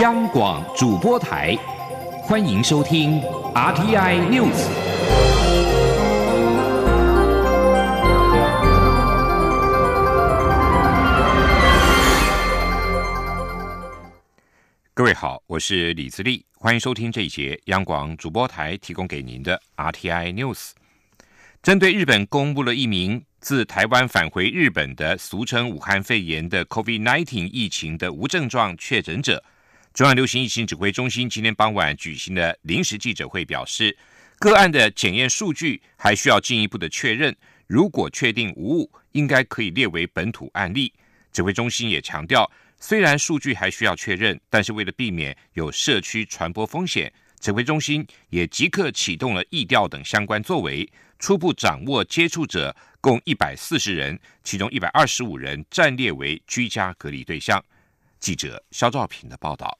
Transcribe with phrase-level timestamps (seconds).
[0.00, 1.56] 央广主播台，
[2.22, 3.20] 欢迎收听
[3.54, 4.66] RTI News。
[14.92, 20.72] 各位好，我是李自立，欢迎收听这一节央广主播台提供给您的 RTI News。
[21.62, 29.44] 针对日本公布了一名自台湾返回日本的俗称武汉肺炎的 COVID-19 疫情的无症状确诊者。
[29.94, 33.96] 中央流行疫情指挥中心今天傍晚举行的临时记者会表示，
[34.40, 37.32] 个案的检验数据还需要进一步的确认。
[37.68, 40.92] 如果确定无误，应该可以列为本土案例。
[41.32, 50.84] 指挥中心也强调，虽然数据还需要确认，但是为了避免有社区传播风险，指挥中心也即刻启动了疫调等相关作为，
[51.20, 57.64] 初步掌握接触者共一百四十人，其中一百二十五人暂列为居家隔离对象。
[58.18, 59.78] 记者肖兆平的报道。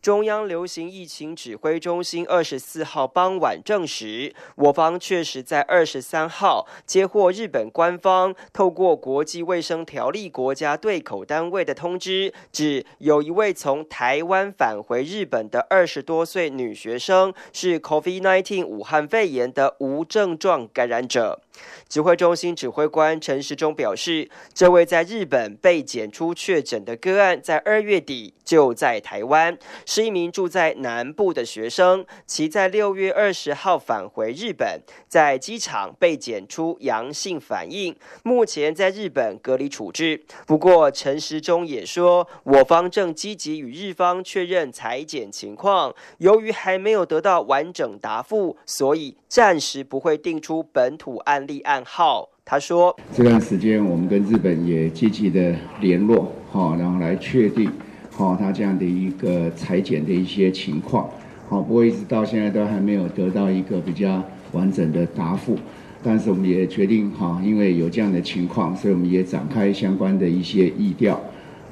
[0.00, 21.40] 中央流行疫情指挥中心二十四号傍晚证实，我方确实在二十三号接获日本官方透过国际卫生条例国家对口单位的通知，指有一位从台湾返回日本的二十多岁女学生是 COVID-19 武汉肺炎的无症状感染者。
[21.88, 32.04] 指挥中心指挥官陈时中表示，这位在日本被检出确诊的个案，在二月底就在台湾，是一名住在南部的学生。
[32.26, 40.22] 其在六月二十号返回日本，在机场被检出阳性反应，目前在日本隔离处置。
[40.46, 51.84] 不过，陈时中也说，我方正积极与日方确认裁检情况，由于还没有得到完整答复，所以暂时不会定出本土案例案。
[51.84, 57.70] 号，他说，这段时间我们跟日本也积极的联络，哈，然后来确定，
[58.10, 61.10] 哈，他这样的一个裁剪的一些情况，
[61.46, 65.58] 好，不过一直到现在都还没有得到一个比较完整的答复，
[66.02, 71.20] 但是我们也决定，哈，因为有这样的情况，所以我们也展开相关的一些议调，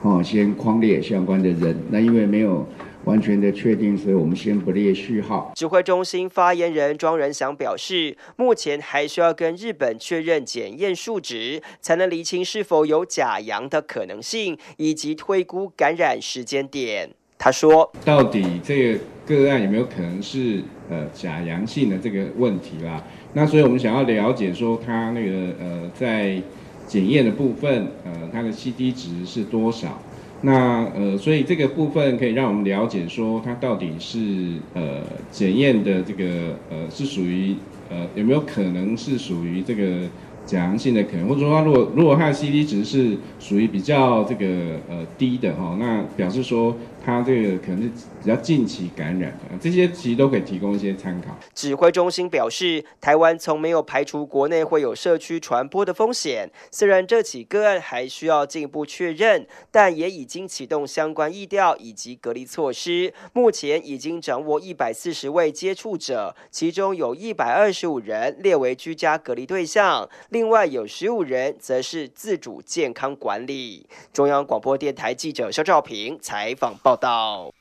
[0.03, 2.67] 好，先框列相关的人，那因为没有。
[3.07, 5.53] 完全的确定，所以我们先不列序号。
[5.55, 17.11] 指挥中心发言人庄仁祥表示，目前还需要跟日本确认检验数值，才能厘清是否有假阳的可能性，以及推估感染时间点。
[17.39, 23.05] 他说：“到底这个个案有没有可能是呃假阳性的这个问题啦？
[23.35, 26.43] 那所以我们想要了解说，他那个呃在
[26.87, 30.03] 检验的部分，呃，他的 C D 值是多少？”
[30.43, 37.55] 那呃，所以这个部分可以让我们了解说，它到底是呃检验的这个呃是属于
[37.91, 40.09] 呃有没有可能是属于这个
[40.45, 44.47] 假阳性的可能，或者说如果如果它的 C D 值是属于比较这个
[44.89, 46.77] 呃低的哈，那表示说。
[47.07, 47.89] 他这个可能是
[48.21, 51.39] 比较近期感染的，这些其实都可以提供一些参考。
[51.55, 56.51] 指挥中心表示，台湾从没有排除国内会有社区传播的风险。
[56.73, 63.15] 虽然这起个案还需要进一步确认，但也已经启动相关疫调以及隔离措施。
[63.33, 73.87] 目前已经掌握一百四十位接触者，其中有一百二十五人列为居家隔离对象，另外有十五人则是自主健康管理。
[74.13, 76.96] 中央广播电台记者肖兆平采访报。
[76.97, 77.53] 到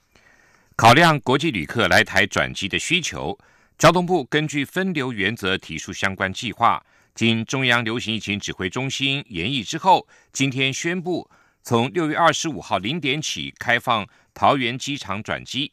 [0.78, 3.38] 考量国际旅客来台转机的需求，
[3.78, 6.84] 交通部根据分流原则提出相关计划。
[7.13, 11.29] 经中央流行疫情指挥中心研议之后，今天宣布，
[11.63, 15.72] 从六月二十五号零点起开放桃园机场转机。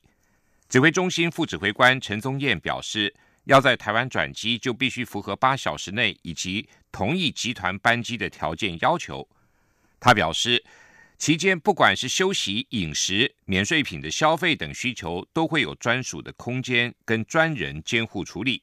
[0.69, 3.13] 指挥中心副指挥官陈宗彦表示，
[3.45, 9.27] 要在台湾转机，就必须符合八小时内以及同一集团班机的条件要求。
[9.99, 10.63] 他表示。
[11.23, 18.61] 期间，不管是休息、饮食、免税品的消费等需求，都会有专属的空间跟专人监护处理。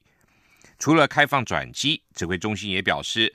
[0.78, 3.34] 除了开放转机，指挥中心也表示，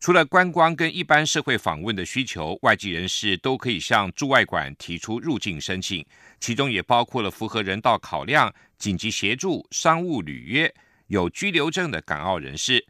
[0.00, 6.02] 除了观光跟一般社会访问的需求，外籍人士都可以向驻外馆提出入境申请，
[6.40, 10.74] 其中也包括了符合人道考量、紧急协助、商务履约、
[11.08, 12.82] 有居留证的港澳人士。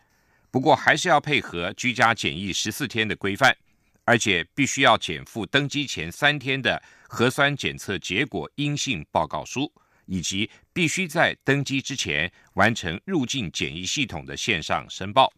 [0.53, 3.57] 不过，还是要配合居家检疫十四天的规范。
[4.05, 9.73] 而且必须要减负登机前三天的核酸检测结果阴性报告书，
[10.07, 15.33] 以及必须在登机之前完成入境检疫系统的线上申报。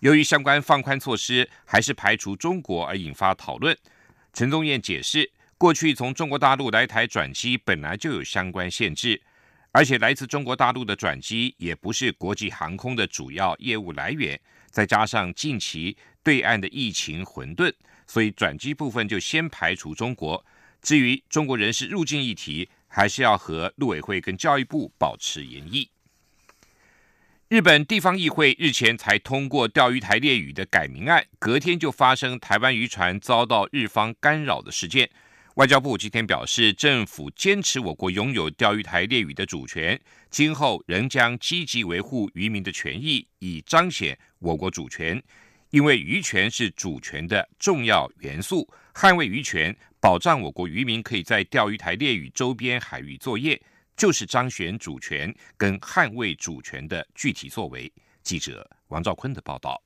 [0.00, 3.76] 由于相关放宽措施还是排除中国而引发讨论，
[4.32, 9.20] 陈宗彦解释，过去从中国大陆来台转机本来就有相关限制，
[9.70, 14.40] 而且来自中国大陆的转机也不是国际航空的主要业务来源，
[14.70, 15.96] 再加上近期。
[16.22, 17.72] 对岸的疫情混沌，
[18.06, 20.44] 所以转机部分就先排除中国。
[20.82, 25.90] 至于中国人士入境议题，还是要和陆委会跟教育部保持研议。
[27.48, 35.10] 日本地方议会日前才通过钓鱼台列屿的改名案，隔天就发生台湾渔船遭到日方干扰的事件。
[35.56, 40.00] 外交部今天表示，政府坚持我国拥有钓鱼台列屿的主权，
[40.30, 45.20] 今后仍将积极维护渔民的权益，以彰显我国主权。
[45.70, 53.60] 因为渔权是主权的重要元素，捍卫渔权，保障我国渔民可以在钓鱼台列屿周边海域作业。
[53.96, 57.92] 就是彰显主权跟捍卫主权的具体作为。
[58.22, 59.78] 记者王兆坤的报道：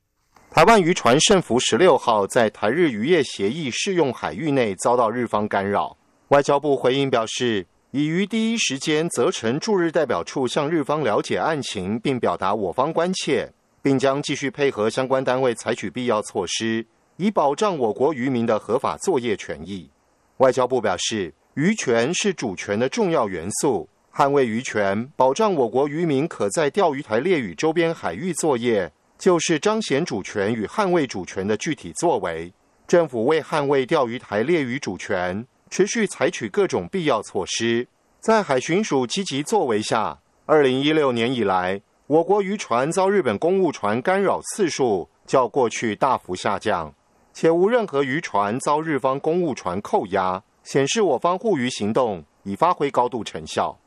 [0.53, 5.99] 台湾渔船胜福十六号在台日渔业协议适用海域内遭到日方干扰。
[6.29, 13.53] 外交部回应表示，已于第一时间责成驻日代表处向日方了解案情，并表达我方关切，
[13.85, 16.87] 并将继续配合相关单位采取必要措施，
[17.19, 19.91] 以保障我国渔民的合法作业权益。
[20.39, 23.87] 外交部表示，渔权是主权的重要元素。
[24.11, 32.51] 捍卫渔权，保障我国渔民可在钓鱼台列屿周边海域作业，就是彰显主权与捍卫主权的具体作为。
[32.87, 37.87] 政府为捍卫钓鱼台列屿主权，持续采取各种必要措施。
[38.21, 46.93] 在海巡署积极作为下，二零一六年以来，我国渔船遭日本公务船干扰次数较过去大幅下降，
[47.33, 53.79] 且无任何渔船遭日方公务船扣押，显示我方护渔行动已发挥高度成效。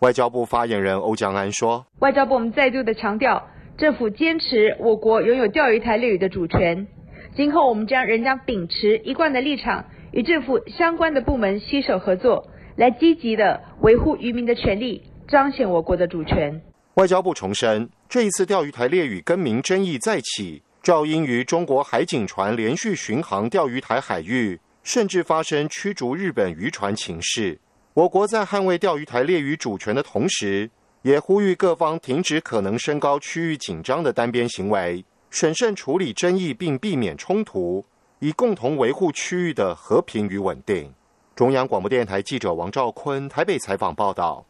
[0.00, 3.42] 外交部发言人欧江安说：“外交部我们再度的强调，
[3.78, 6.86] 政府坚持我国拥有钓鱼台列屿的主权。
[7.34, 16.60] 今后我们将仍将秉持一贯的立场，与政府相关的部门携手合作，来积极的维护渔民的权利，彰显我国的主权。”
[16.94, 27.58] 外交部重申，这一次钓鱼台列屿更名争议再起，肇因于中国海警船连续巡航钓鱼台海域，甚至发生驱逐日本渔船情事。
[27.94, 30.68] 我国在捍卫钓鱼台列屿主权的同时，
[31.00, 37.82] 也呼吁各方停止可能升高区域紧张的单边行为，审慎处理争议，并避免冲突，
[38.18, 40.92] 以共同维护区域的和平与稳定。
[41.34, 44.44] 中央广播电台记者王兆坤台北采访报道。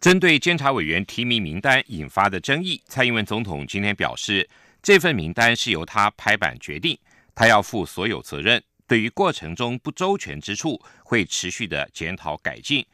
[0.00, 4.48] 针对监察委员提名名单引发的争议，蔡英文总统今天表示，
[4.82, 6.98] 这份名单是由他拍板决定，
[7.34, 8.62] 他要负所有责任。
[8.86, 12.84] 对于过程中不周全之处，会持续的检讨改进。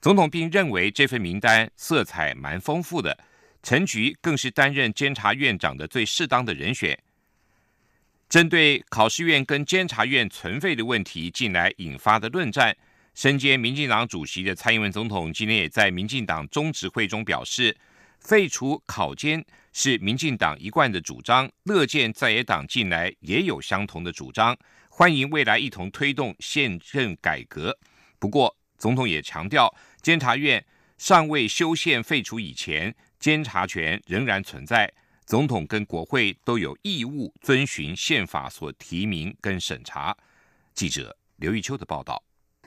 [0.00, 3.18] 总统并认为这份名单色彩蛮丰富的，
[3.62, 6.98] 陈菊更是担任监察院长的最适当的人选。
[8.30, 12.74] 针对考试院跟监察院存废的问题，近来引发的论战，
[13.16, 17.74] 身兼民进党主席的蔡英文总统今天也在民进党中执会中表示，
[18.20, 19.42] 废除考监
[19.72, 24.54] 是民进党一贯的主张，乐见在野党近来也有相同的主张。
[24.90, 27.74] 欢迎未来一同推动宪政改革。
[28.18, 30.62] 不过，总统也强调，监察院
[30.98, 34.92] 尚未修宪废除以前，监察权仍然存在。
[35.24, 40.14] 总统跟国会都有义务遵循宪法所提名跟审查。
[40.74, 42.22] 记者刘玉秋的报道。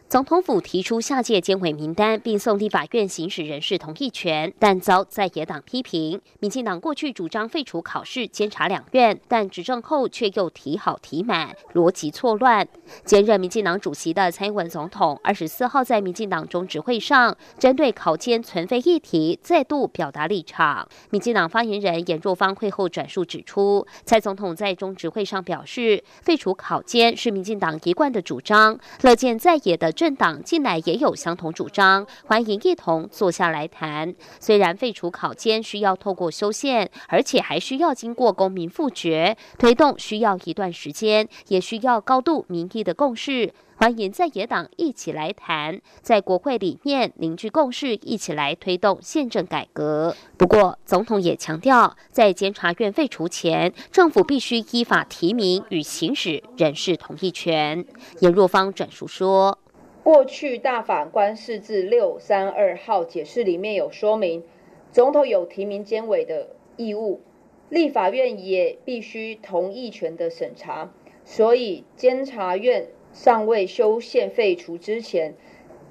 [0.10, 6.20] 总统府提出下届监委名单，并送立法院行使人事同意权，但遭在野党批评。
[6.40, 12.68] 民进党过去主张废除考试监察两院，但执政后却又提好提满，逻辑错乱。
[13.06, 20.90] 兼任民进党主席的蔡英文总统二十四号在民进党中执会上，针对考监存废议题再度表达立场。
[21.12, 29.94] 民进党发言人严若芳会后转述指出，蔡总统在中执会上表示，废除考监是民进党一贯的主张，乐见在野的。
[30.00, 34.16] 政党近来也有相同主张，欢迎一同坐下来谈。
[34.40, 43.54] 虽然废除考监需要透过修宪，而且还需要经过公民复决推动，需要一段时间，也需要高度民意的共识。
[43.76, 50.16] 欢迎在野党一起来谈，在国会里面凝聚共识，一起来推动宪政改革。
[50.38, 57.86] 不过，总统也强调，在监察院废除前，政府必须依法提名与行使人事同意权。
[58.22, 59.60] 严若芳转述说。
[60.04, 64.44] 过去大法官释字六三二号解释里面有说明，
[64.92, 67.22] 总统有提名监委的义务，
[67.70, 70.92] 立法院也必须同意权的审查，
[71.26, 75.36] 所以监察院尚未修宪废除之前，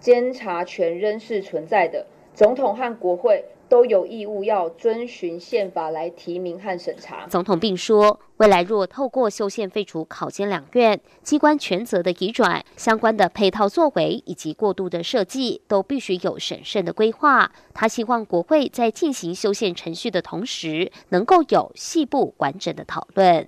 [0.00, 3.44] 监察权仍是存在的，总统和国会。
[3.68, 7.26] 都有义务要遵循宪法来提名和审查。
[7.26, 17.52] 总统并说，未来若透过修宪废除考监两院机关权责的移转，相关的配套作为以及过渡的设计，都必须有审慎的规划。
[17.74, 23.46] 他希望国会在进行修宪程序的同时，能够有细部完整的讨论。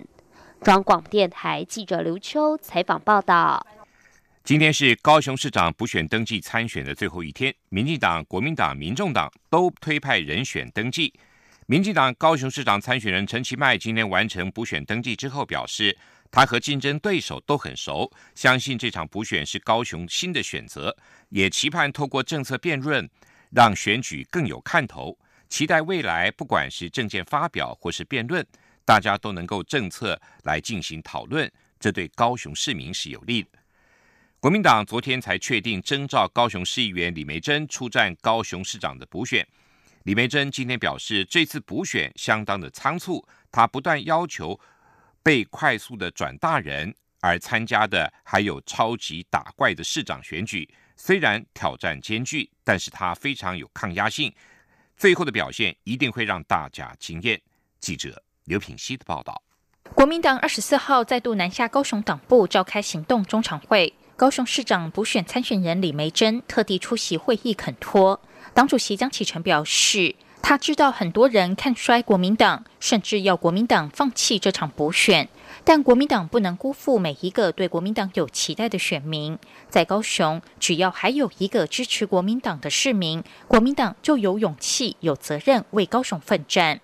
[0.61, 3.65] 中广电台记者刘秋采访报道。
[4.43, 11.13] 今天是高雄市长补选登记参选的最后一天，民进党、国民党、民众党都推派人选登记。
[11.67, 15.95] 民进党高雄市长参选人陈其迈今天完成补选登记之后表示，
[16.31, 20.97] 他和竞争对手都很熟，相信这场补选是高雄新的选择，
[21.29, 23.07] 也期盼透过政策辩论
[23.51, 25.15] 让选举更有看头。
[25.49, 28.43] 期待未来不管是政见发表或是辩论，
[28.83, 33.49] 大家都能够政策来进行讨论，这对高雄市民是有利的。
[34.41, 39.47] 国民党昨天才确定征召高雄市议员李梅珍出战高雄市长的补选。
[40.01, 44.59] 李梅珍今天表示，这次补选相当的仓促，他不断要求
[45.21, 50.67] 被快速的转大人，而参加的还有超级打怪的市长选举。
[50.97, 54.33] 虽然挑战艰巨，但是他非常有抗压性，
[54.97, 57.39] 最后的表现一定会让大家惊艳。
[57.79, 59.39] 记者刘品希的报道。
[59.93, 63.93] 国民党二十四号再度南下高雄党部召开行动中常会。
[64.21, 68.21] 高雄市长补选参选人李梅珍特地出席会议恳托，
[68.53, 70.13] 党主席江启臣表示，
[70.43, 75.27] 他知道很多人看衰国民党，甚至要国民党放弃这场补选，
[75.63, 79.39] 但国民党不能辜负每一个对国民党有期待的选民。
[79.69, 86.79] 在高雄，只要还有一个支持国民党的市民，国民党就有勇气、有责任为高雄奋战。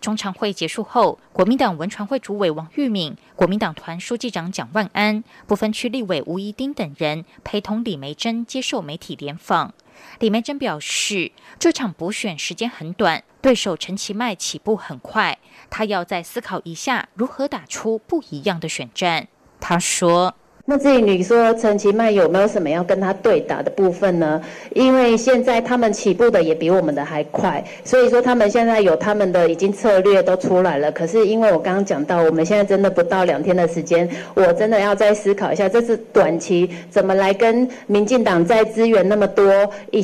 [0.00, 9.74] 中常会结束后，国民党文传会主委王玉敏、国民党团书记长蒋万安、不分区立委吴怡丁等人陪同李梅珍接受媒体联访。
[10.18, 15.38] 李梅珍表示，这场补选时间很短，对手陈其迈起步很快，
[15.70, 19.28] 他要再思考一下如何打出不一样的选战。
[19.60, 20.34] 他说。
[20.64, 24.40] 那至于你说陈其迈有没有什么要跟他对打的部分呢？
[24.76, 30.90] 因为现在他们起步的也比我们的还快，所以说他们现在有他们的已经策略都出来了。
[30.92, 40.00] 可是因为我刚刚讲到，我们现在真的不到两天的时间，我真的要再思考一下，这是短期怎么来跟民进党在资源那么多一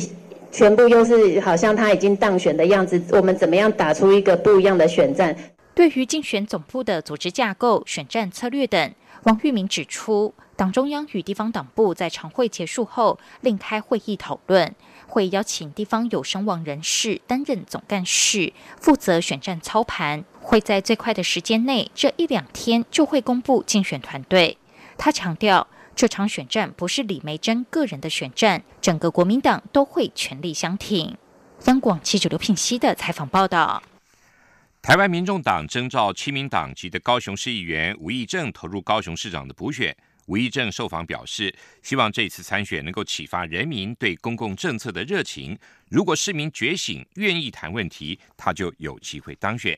[0.51, 5.33] 全部又是好像他已经当选的样子，我们怎么样打出一个不一样的选战？
[5.73, 8.91] 对于竞选总部的组织架构、选战策略等，
[9.23, 10.33] 王玉明指出。
[10.59, 14.75] 党中央与地方党部在常会结束后另开会议讨论，
[15.07, 20.25] 会邀请地方有声望人士担任总干事，负责选战操盘。
[20.41, 24.57] 会在最快的时间内，这一两天就会公布竞选团队。
[24.97, 31.15] 他强调，这场选战不是李梅珍个人的选战，整个国民党都会全力相挺。
[31.67, 33.81] 央广记者刘品熙的采访报道：
[34.81, 39.95] 台湾民众党征召七名党籍的高雄市议员吴义正投入高雄市长的补选。
[40.29, 45.57] 吴益正受访表示，希望这次参选能够启发人民对公共政策的热情。
[45.89, 49.77] 如果市民觉醒，愿意谈问题，他就有机会当选。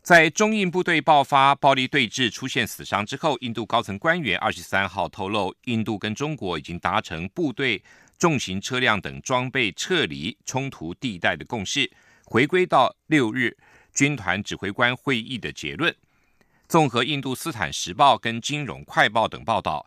[0.00, 7.82] 在中印部队爆发暴力对峙、出现死伤之后，印度高层官员二十三号透露，印度跟中国已经达成部队
[8.16, 11.90] 重型车辆等装备撤离冲突地带的共识，
[12.24, 13.54] 回归到六日
[13.92, 15.94] 军团指挥官会议的结论。
[16.68, 19.86] 综合《印度斯坦时报》跟《金融快报》等报道，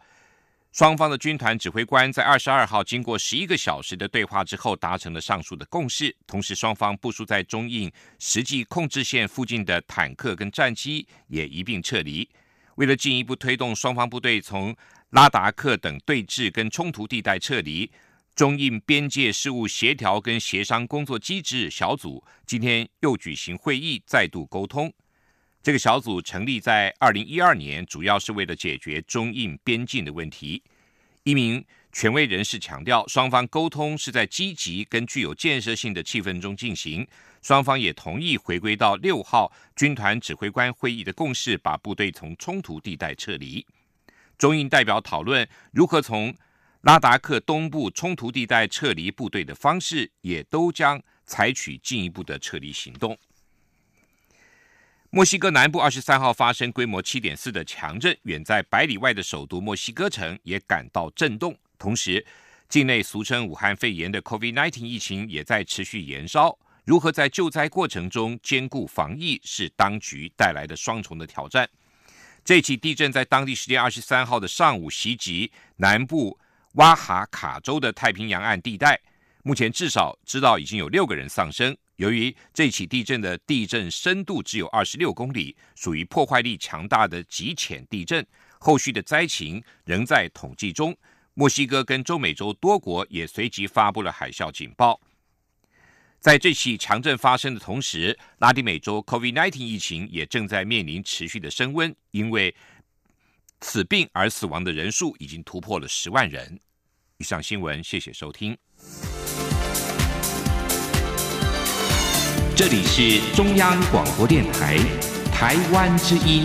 [0.72, 6.16] 双方的军团指挥官在二十二号经过十一个小时的对话之后，达成了上述的共识。
[6.26, 12.28] 同时，双方部署在中印实际控制线附近的坦克跟战机也一并撤离。
[12.76, 14.74] 为了进一步推动双方部队从
[15.10, 17.92] 拉达克等对峙跟冲突地带撤离，
[18.34, 24.94] 中印边界事务协调跟协商工作机制小组今天又举行会议，再度沟通。
[25.62, 30.64] 这个小组成立在二零一二年，主要是为了解决中印边境的问题。
[31.24, 37.06] 一名权威人士强调，双方沟通是在积极跟具有建设性的气氛中进行。
[37.42, 43.66] 双方也同意回归到六号军团指挥官会议的共识，把部队从冲突地带撤离。
[44.38, 46.34] 中印代表讨论如何从
[46.82, 53.18] 拉达克东部冲突地带撤离部队的方式，也都将采取进一步的撤离行动。
[55.12, 61.58] 墨西哥南部二十三号发生规模七点四的强震，远在百里外的首都墨西哥城也感到震动。
[61.80, 62.24] 同时，
[62.68, 66.56] 境内俗称武汉肺炎的 COVID-19 疫情也在持续延烧。
[66.86, 71.68] 如何在救灾过程中兼顾防疫，是当局带来的双重的挑战。
[72.46, 76.38] 这起地震在当地时间二十三号的上午袭击南部
[76.74, 79.00] 瓦哈卡州的太平洋岸地带，
[79.44, 81.76] 目前至少知道已经有六个人丧生。
[81.96, 88.26] 由于这起地震的地震深度只有二十六公里，属于破坏力强大的极浅地震，
[88.60, 90.96] 后续的灾情仍在统计中。
[91.34, 95.00] 墨西哥跟中美洲多国也随即发布了海啸警报。
[96.20, 102.54] 在这起强震发生的同时，拉丁美洲 COVID-19 疫情也正在面临持续的升温，因为
[103.62, 106.60] 此病而死亡的人数已经突破了十万人。
[107.20, 108.58] 以上新闻，谢谢收听。
[112.60, 114.76] 这里是中央广播电台
[115.32, 116.44] 台湾之音，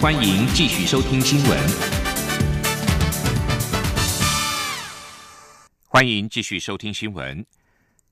[0.00, 1.58] 欢迎继续收听新闻。
[5.88, 7.44] 欢迎继续收听新闻。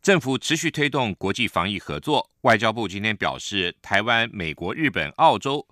[0.02, 2.28] 政府持续推动国际防疫合作。
[2.40, 5.64] 外交部今天表示，台湾、美国、日本、澳洲。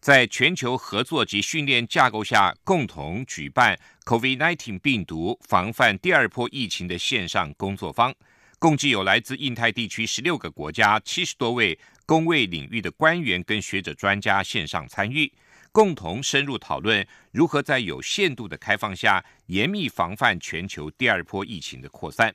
[0.00, 8.14] 在全球合作及训练架构下，共同举办 COVID-19 病毒防范第二波疫情的线上工作坊，
[8.60, 15.32] 共计有来自印太地区十六个国家七十多位工卫领域的官员跟学者专家线上参与，
[15.70, 22.34] 共同深入讨论如何在有限度的开放下，严密防范全球第二波疫情的扩散。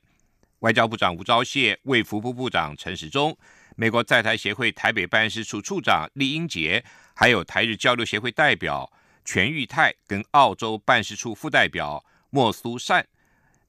[0.59, 3.37] 外交部长吴钊燮、卫福部部长陈时中、
[3.75, 6.85] 美国在台协会台北办事处处长厉英杰。
[7.13, 8.89] 还有台日交流协会代表
[9.25, 13.05] 全玉泰跟澳洲办事处副代表莫苏善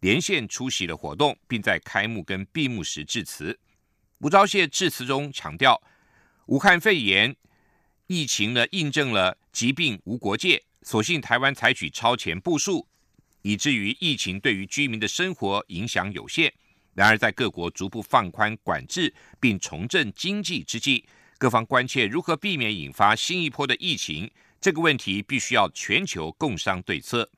[0.05, 3.59] 连线出席了活动，并在开幕跟闭幕时致辞。
[4.19, 5.81] 吴钊燮致辞中强调，
[6.45, 7.35] 武汉肺炎
[8.07, 12.87] 疫情呢印证了疾病无国界，所幸台湾采取超前部署，
[13.41, 16.53] 以至于疫情对于居民的生活影响有限。
[16.93, 21.07] 然而，在各国逐步放宽管制并重振经济之际，
[21.39, 24.31] 各方关切如何避免引发新一波的疫情，
[24.61, 27.31] 这个问题必须要全球共商对策。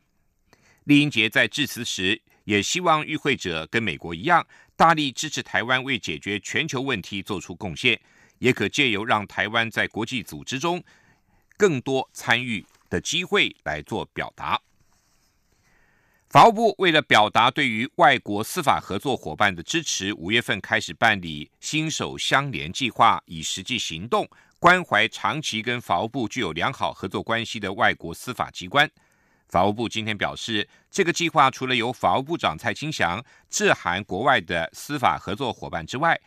[0.82, 8.00] 李英杰在致辞时也希望与会者跟美国一样，大力支持台湾为解决全球问题做出贡献，
[8.38, 10.82] 也可借由让台湾在国际组织中
[11.56, 14.60] 更多参与的机会来做表达。
[16.28, 24.28] 法务部为了表达对于外国司法合作伙伴的支持，五月份开始办理“新手相连”计划，以实际行动
[24.60, 28.88] 关怀长期跟法务部具有良好合作关系的外国司法机关。
[29.48, 36.20] 法务部今天表示，这个计划除了由法务部长蔡清祥致函国外的司法合作伙伴之外，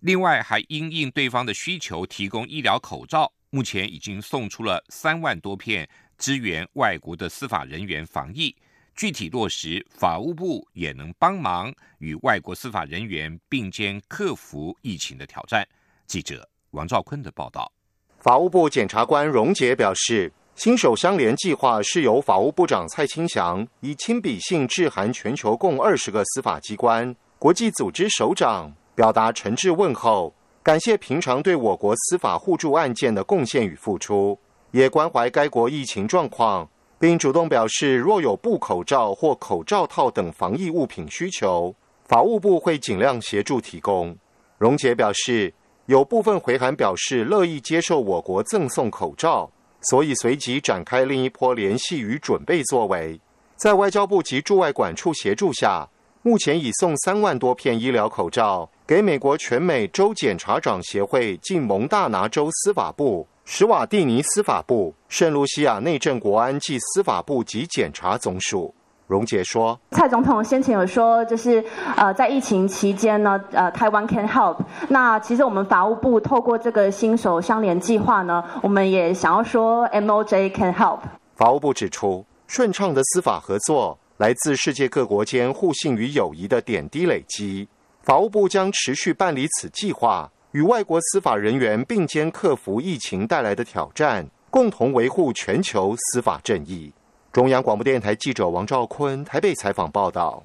[0.00, 3.32] 另外还因应对方的需求，提供医疗口罩。
[3.50, 8.54] 目前已经送出了三万多片，支援外国的司法人员防疫。
[8.94, 15.66] 具体落实，法务部也能帮忙与外国司法人员并肩克服疫情的挑战。
[16.06, 17.70] 记者王兆坤的报道。
[18.18, 34.38] 法务部检察官荣杰表示，新手相连计划是由法务部长蔡清祥以亲笔信致函全球共二十个司法机关、国际组织首长，表达诚挚问候，感谢平常对我国司法互助案件的贡献与付出，
[34.70, 36.66] 也关怀该国疫情状况。
[36.98, 41.74] 并主动表示，若有布口罩或口罩套等防疫物品需求，
[42.06, 44.16] 法务部会尽量协助提供。
[44.56, 45.52] 荣杰表示，
[45.84, 49.50] 有部分回函表示乐意接受我国赠送口罩，
[49.82, 53.20] 所以随即展开另一波联系与准备作为。
[53.56, 55.88] 在外交部及驻外管处协助下，
[56.22, 63.26] 目前已送三万多片医疗口罩给美国全美州检察长协会近蒙大拿州司法部。
[63.48, 68.74] 史瓦蒂尼司法部、圣卢西亚内政国安暨司法部及检察总署。
[69.06, 71.64] 荣姐说：“蔡总统先前有说，就是
[71.96, 74.56] 呃，在疫情期间呢，呃，台湾 can help。
[74.88, 80.98] 那其实我们法务部透过这个新手相连计划呢，我们也想要说 MOJ can help。
[81.34, 87.68] 法务部指出，顺畅的司法合作来自世界各国间互信与友谊的点滴累积。
[88.02, 96.90] 法务部将持续办理此计划。”与外国司法人员并肩克服疫情带来的挑战，共同维护全球司法正义。
[97.36, 100.42] 中央广播电台记者王兆坤台北采访报道。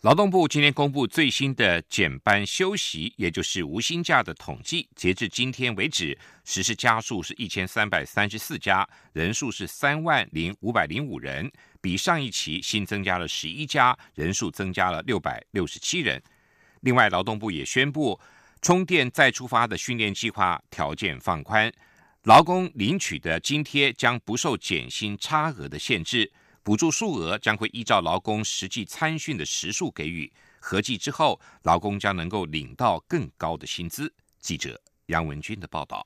[0.00, 11.52] 劳动部今天公布最新的减班休息，也就是无薪假的统计，截至今天为止，实施家数是一千三百三十四家，人数是三万零五百零五人，
[11.82, 16.22] 比上一期新增加了十一家，人数增加了六百六十七人。
[16.80, 18.18] 另外，劳动部也宣布。
[18.62, 21.70] 充电再出发的训练计划条件放宽，
[22.26, 26.32] 劳工领取的津贴将不受减薪差额的限制，
[26.64, 34.12] 补助数额将会依照劳工实际参训的时数给予，合计之后，劳工将能够领到更高的薪资。
[34.40, 36.04] 记者杨文军的报道。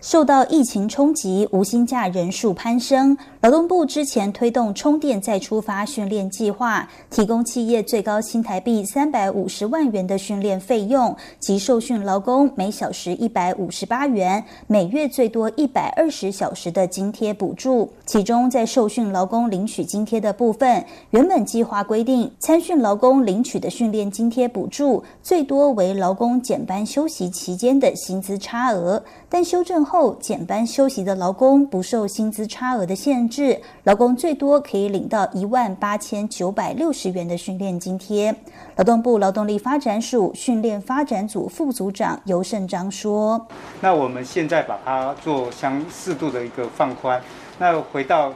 [0.00, 3.16] 受到疫情冲击，无薪假人数攀升。
[3.40, 17.90] 劳动部之前推动充电再出发训练计划，提供企业最高新台币三百五十万元的训练费用及受训劳工每小时一百五十八元，每月最多一百二十小时的津贴补助。
[18.04, 29.85] 其中，在受训劳工领取津贴的部分，原本计划规定参训劳工领取的训练津贴补助最多为劳工减班休息期间的薪资差额，但修正。
[29.86, 38.34] 后减班休息的劳工不受薪资差额的限制，劳工最多可以领到一万八千九百六十元的训练津贴。
[38.74, 43.46] 劳动部劳动力发展署训练发展组副组长尤胜章说
[43.80, 47.22] ：“那我们现在把它做相适度的一个放宽，
[47.58, 48.34] 那回到。”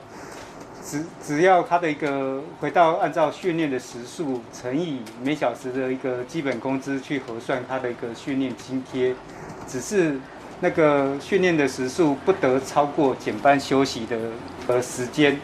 [0.82, 9.14] 只只要他的一个回到按照训练的时数乘以每小时的一个基本工资去核算他的一个训练津贴，
[9.68, 10.18] 只是
[10.62, 14.16] 那个训练的时数不得超过减半休息的
[14.66, 15.40] 呃时间。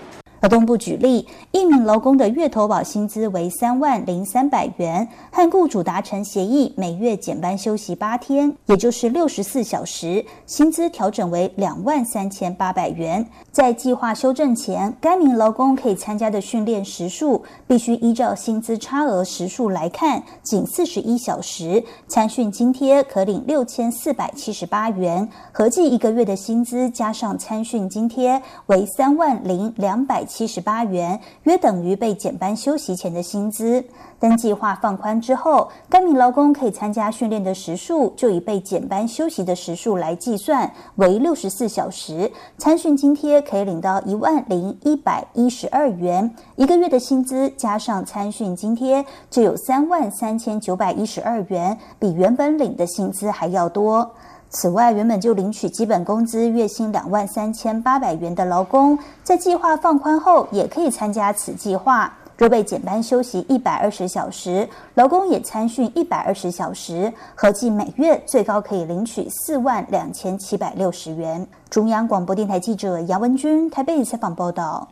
[0.46, 13.26] 劳动部举例，一名劳工的月投保薪资为三万零三百元，和雇主达成协议，每月减班休息八天，也就是六十四小时，薪资调整为两万三千八百元。
[13.50, 30.24] 在计划修正前，该名劳工可以参加的训练时数，必须依照薪资差额时数来看，仅四十一小时，参训津贴可领六千四百七十八元，合计一个月的薪资加上参训津贴为三万零两百。
[30.37, 33.83] 七十八元，约等于被减班休息前的薪资。
[34.18, 42.31] 但计划放宽之后，该名劳工可以参加训练的时数就以被减班休息的时数来计算，为六十四小时。
[42.59, 54.11] 参训津贴可以领到一万零一百一十二元，一个月的薪资加上参训津贴就有三万三千九百一十二元，比原本领的薪资还要多。
[54.48, 62.12] 此外，原本就领取基本工资月薪两万三千八百元的劳工，在计划放宽后，也可以参加此计划。
[62.38, 71.46] 若被减班休息一百二十小时，劳工也参训一百二十小时，合计每月最高可以领取四万两千七百六十元。
[71.70, 74.87] 中央广播电台记者杨文君台北采访报道。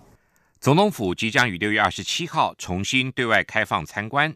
[0.59, 4.35] 总统府即将于六月二十七号重新对外开放参观。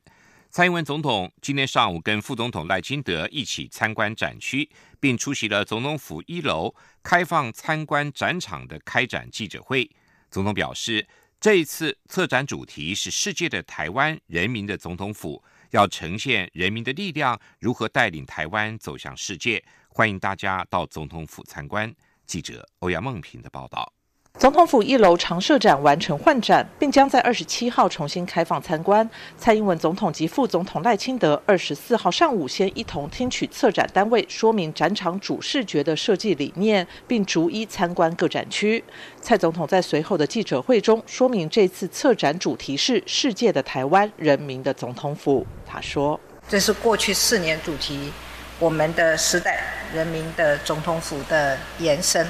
[0.50, 4.68] 蔡英文总统今天上午跟副总统赖清德一起参观展区，
[5.00, 9.90] 并出席了总统府一楼开放参观展场的开展记者会。
[10.30, 11.06] 总统表示，
[11.40, 19.64] 这一次策展主题是“世界的台湾，人民的总统府”，要呈现人民的力量如何带领台湾走向世界。
[19.88, 21.94] 欢迎大家到总统府参观。
[22.26, 23.97] 记者欧阳梦平的报道。
[24.38, 29.08] 总统府一楼常设展完成换展，并将在二十七号重新开放参观。
[29.36, 38.82] 蔡英文总统及副总统赖清德二十四号上午先一同听取策展单位说明展场主视觉的设计理念，并逐一参观各展区。
[39.20, 45.44] 蔡总统在随后的记者会中说明，这次策展主题是“世界的台湾，人民的总统府”。
[45.66, 48.12] 他说：“这是过去四年主题，
[48.60, 52.24] 我们的时代人民的总统府的延伸。”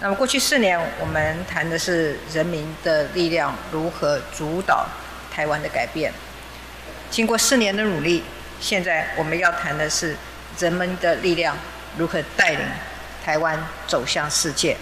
[0.00, 4.86] 那么过去四年，我们谈的是人民的力量如何主导
[5.28, 6.12] 台湾的改变。
[7.10, 8.22] 经过四年的努力，
[8.60, 10.16] 现在我们要谈的是
[10.60, 11.56] 人们的力量
[11.96, 12.60] 如何带领
[13.24, 13.58] 台湾
[13.88, 14.76] 走向世界。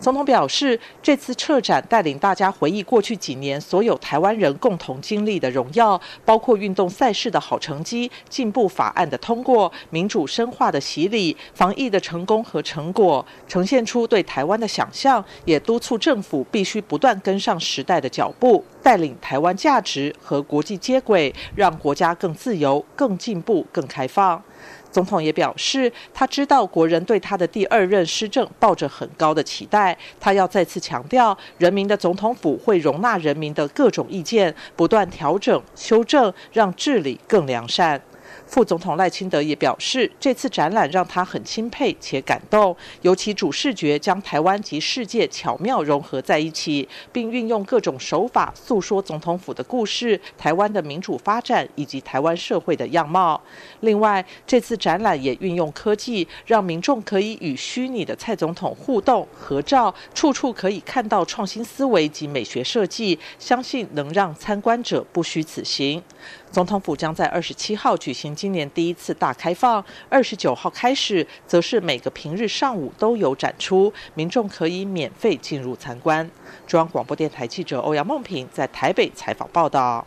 [0.00, 24.40] 总统表示，这次撤展带领大家回忆过去几年所有台湾人共同经历的荣耀，包括运动赛事的好成绩、进步法案的通过、民主深化的洗礼、防疫的成功和成果，呈现出对台湾的想象，也督促政府必须不断跟上时代的脚步，带领台湾价值和国际接轨，让国家更自由、更进步、更开放。
[24.90, 29.96] 总统也表示，他知道国人对他的第二任施政抱着很高的期待。
[30.18, 38.00] 他要再次强调，人民的总统府会容纳人民的各种意见，不断调整、修正，让治理更良善。
[38.48, 53.38] 副总统赖清德也表示，这次展览让他很钦佩且感动，尤其主视觉将台湾及世界巧妙融合在一起，并运用各种手法诉说总统府的故事、台湾的民主发展以及台湾社会的样貌。
[53.80, 66.02] 另外，这次展览也运用科技，让民众可以与虚拟的蔡总统互动、合照，处处可以看到创新思维及美学设计，相信能让参观者不虚此行。
[66.50, 76.30] 总统府将在二十七号举行今年第一次大开放，二十九号开始则是每个平日上午都有展出，民众可以免费进入参观。
[76.66, 80.06] 中央广播电台记者欧阳梦平在台北采访报道。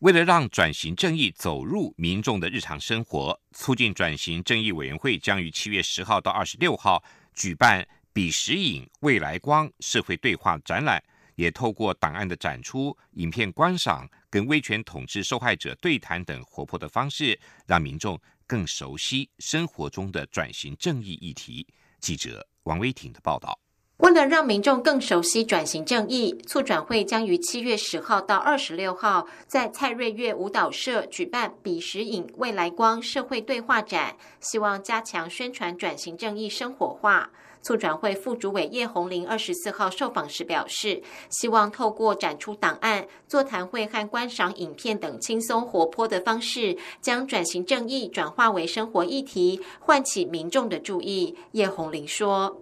[0.00, 7.02] 为了让转型正义走入民众的日常生活，促进转型正义委员会将于七月十号到二十六号
[7.34, 11.02] 举办“彼时影未来光”社会对话展览。
[11.38, 21.64] 也透过档案的展出、影片观赏、跟威权统治受害者对谈等活泼的方式，让民众更熟悉生活中的转型正义议题。
[22.00, 23.56] 记者王威婷的报道。
[23.98, 37.30] 为了让民众更熟悉转型正义，促转会将于七月十号到二十六号在蔡瑞月舞蹈社举办“彼时影未来光”社会对话展，希望加强宣传转型正义生活化。
[37.68, 51.36] 促转会副主委叶红玲二十四号受访时表示，希望透过展出档案、座谈会和观赏影片等轻松活泼的方式，将转型正义转化为生活议题，唤起民众的注意。
[51.52, 52.56] 叶红玲说。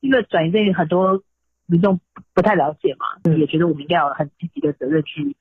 [0.00, 1.22] 因为转移正义很多
[1.64, 1.98] 民众
[2.34, 5.34] 不太了解嘛，也觉得我们应该有很积极的责任去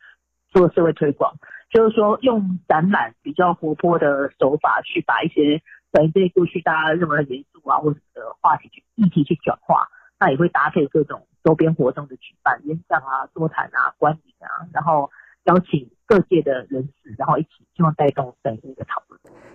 [0.54, 1.36] 做社会推广，
[1.70, 9.88] 就是说用展览比较活泼的手法去把一些转移这些过去大家认为很严啊或者的话题去议题去转化，
[10.20, 15.12] 那也会搭配各种周边活动的举办，演讲啊、座谈啊、观影啊，然后
[15.44, 19.11] 邀请各界的人士，然后一起希望带动整个的讨论。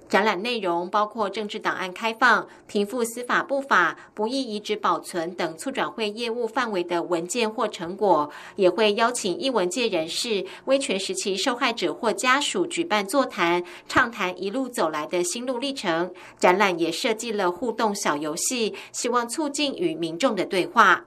[0.09, 16.11] 展览内容包括政治档案开放、平复司法不法、不易遗址保存等促转会业务范围的文件或成果，也会邀请艺文界人士、威权时期受害者或家属举办座谈，畅谈一路走来的心路历程。
[16.39, 21.05] 展览也设计了互动小游戏，希望促进与民众的对话。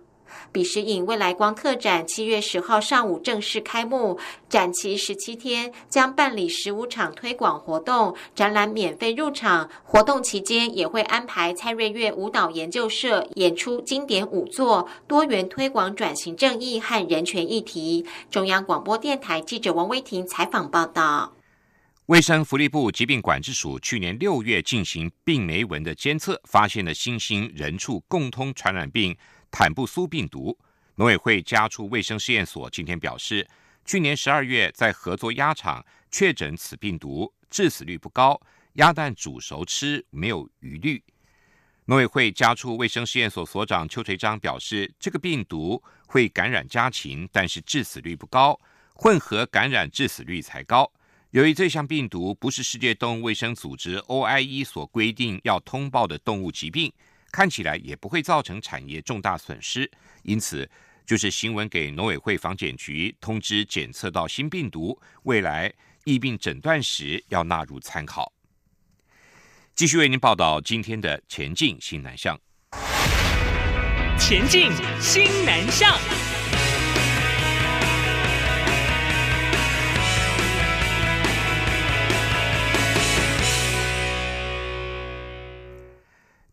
[0.51, 9.69] 比时影未来光特展七月十号上午正式开幕，展期十七天，将办理十五场推广活动，展览免费入场。
[9.83, 18.05] 活动期间也会安排蔡瑞月舞蹈研究社演出经典舞作，多元推广转型正义和人权议题。
[18.29, 21.33] 中央广播电台记者王威婷采访报道。
[22.07, 29.15] 卫生福利部疾病管制署去年六月进行病媒蚊的监测，发现了新兴人畜共通传染病。
[29.51, 30.57] 坦布苏病毒，
[30.95, 33.47] 农委会家畜卫生试验所今天表示，
[33.85, 38.39] 去年十二月在合作鸭场确诊此病毒，致死率不高，
[38.73, 41.03] 鸭蛋煮熟吃没有余虑。
[41.85, 48.59] 农委会家畜卫生试验所所长邱垂章表示，这个病毒会感染家禽，但是致死率不高，
[48.93, 50.91] 混合感染致死率才高。
[51.31, 56.93] 由于这项病毒不是世界动物卫生组织 OIE 所规定要通报的动物疾病。
[57.31, 59.89] 看起来也不会造成产业重大损失，
[60.23, 60.69] 因此
[61.05, 68.31] 就是新闻给农委会防检局通知检测到新病毒，未来疫病诊断时要纳入参考。
[69.75, 72.37] 继续为您报道今天的前进新南向。
[74.19, 76.28] 前进新南向。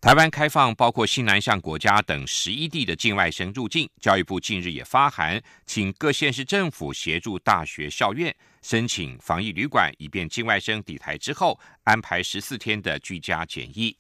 [0.07, 13.97] 台湾开放包括新南向国家等十一地的境外生入境，教育部近日也发函，请各县市政府协助大学校院申请防疫旅馆，以便境外生抵台之后安排十四天的居家检疫。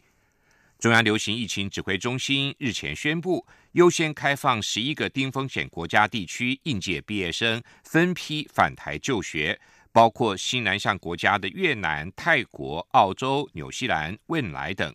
[0.78, 9.58] 中央流行疫情指挥中心日前宣布，优先开放十一个低风险国家地区应届毕业生分批返台就学，
[9.90, 14.94] 包括新南向国家的越南、泰国、澳洲、纽西兰、汶莱等。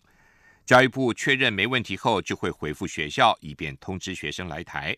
[0.64, 4.96] 教育部确认没问题后，就会回复学校，以便通知学生来台。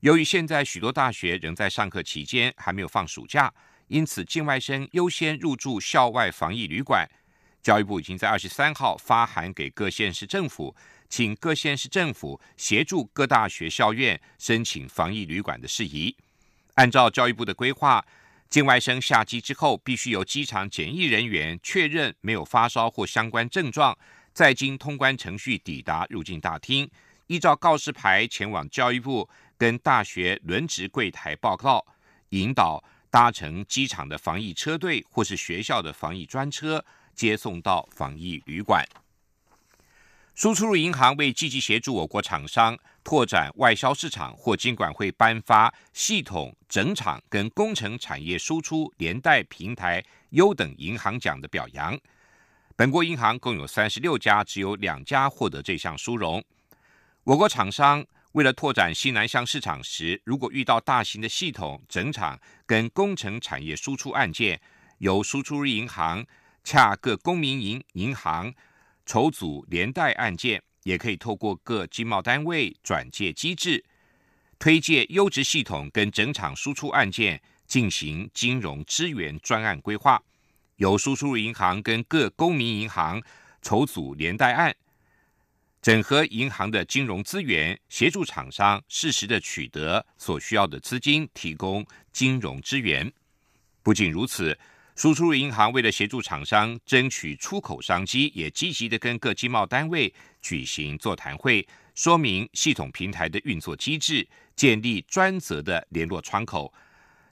[0.00, 3.52] 由于现在许多大学仍在上课期间，还没有放暑假，
[3.88, 7.08] 因此境外生优先入住校外防疫旅馆。
[7.62, 10.74] 教育部已经在二十三号发函给各县市政府，
[11.08, 16.16] 请各县市政府协助各大学校院申请防疫旅馆的事宜。
[16.74, 18.02] 按照教育部的规划，
[18.48, 23.96] 境外生下机之后，必须由机场检疫人员确认没有发烧或相关症状。
[24.40, 26.90] 再经通关程序抵达入境大厅，
[27.26, 31.84] 依照告示牌前往教育部跟大学轮值柜台报告，
[32.30, 36.82] 引导搭乘机场的防疫车队或是学校的防疫专车
[37.14, 38.82] 接送到防疫旅馆。
[40.34, 51.94] 输出入银行为积极协助我国厂商拓展外销市场，或经管会颁发系统整厂跟工程产业输出连带平台优等银行奖的表扬。
[52.80, 56.42] 本国银行共有三十六家，只有两家获得这项殊荣。
[57.24, 64.58] 我国厂商为了拓展西南向市场时，如果遇到大型的系统整厂跟工程产业输出案件，
[64.96, 66.24] 由输出银行
[66.64, 68.50] 洽各公民营银行
[69.04, 73.84] 筹组连带案件，也可以透过各经贸单位转介机制，
[74.58, 80.22] 推介优质系统跟整厂输出案件进行金融支援专案规划。
[80.80, 83.22] 由输出入银行跟各公民银行
[83.60, 84.74] 筹组连带案，
[85.82, 93.12] 整合银行的金融资源，协助厂商适时的取得所需要的资金，提供金融支援。
[93.82, 94.58] 不仅如此，
[94.96, 106.72] 输出入银行为了协助厂商争取出口商机，也积极的跟各经贸单位举行座谈会，说明系统平台的运作机制，建立专责的联络窗口。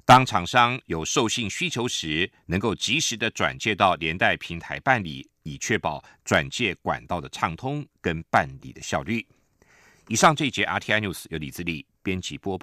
[0.08, 9.26] 当厂商有授信需求时，能够及时的转介到连带平台办理，以确保转介管道的畅通跟办理的效率。
[10.06, 12.56] 以上这一节 RTI News 由李自立编辑播报。